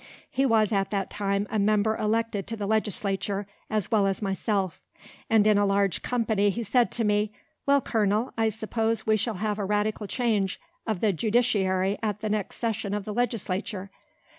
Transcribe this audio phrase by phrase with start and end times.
[0.31, 4.81] He was at that time a member elected to the Legislature, as well as myself;
[5.29, 7.31] and in a large company he said to me,
[7.67, 12.29] "Well, colonel, I suppose we shall have a radical change of the judiciary at the
[12.31, 13.91] next session of the Legislature."